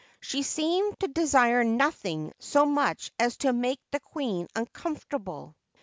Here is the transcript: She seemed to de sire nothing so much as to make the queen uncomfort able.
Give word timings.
She 0.19 0.41
seemed 0.41 0.99
to 1.01 1.07
de 1.09 1.27
sire 1.27 1.63
nothing 1.63 2.33
so 2.39 2.65
much 2.65 3.11
as 3.19 3.37
to 3.37 3.53
make 3.53 3.79
the 3.91 3.99
queen 3.99 4.47
uncomfort 4.55 5.13
able. 5.19 5.55